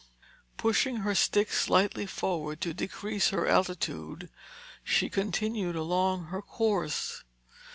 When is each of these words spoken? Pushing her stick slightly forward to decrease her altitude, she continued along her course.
Pushing 0.57 0.95
her 1.01 1.13
stick 1.13 1.51
slightly 1.53 2.07
forward 2.07 2.59
to 2.59 2.73
decrease 2.73 3.29
her 3.29 3.45
altitude, 3.45 4.31
she 4.83 5.09
continued 5.11 5.75
along 5.75 6.23
her 6.23 6.41
course. 6.41 7.23